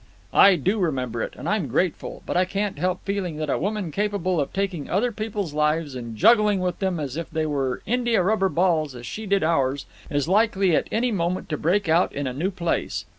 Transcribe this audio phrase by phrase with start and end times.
[0.33, 1.35] "I do remember it.
[1.37, 2.23] And I'm grateful.
[2.25, 6.15] But I can't help feeling that a woman capable of taking other people's lives and
[6.17, 9.85] juggling with them as if they were india rubber balls as she did with ours,
[10.09, 13.05] is likely at any moment to break out in a new place.